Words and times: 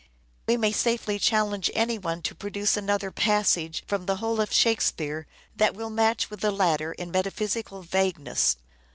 We 0.47 0.57
may 0.57 0.71
safely 0.71 1.19
challenge 1.19 1.69
any 1.75 1.99
one 1.99 2.23
to 2.23 2.33
produce 2.33 2.75
another 2.75 3.11
passage 3.11 3.83
from 3.85 4.07
the 4.07 4.15
whole 4.15 4.41
of 4.41 4.51
Shake 4.51 4.81
speare 4.81 5.27
that 5.55 5.75
will 5.75 5.91
match 5.91 6.31
with 6.31 6.39
the 6.39 6.49
latter 6.49 6.93
in 6.93 7.11
metaphysical 7.11 7.83
vagueness. 7.83 8.57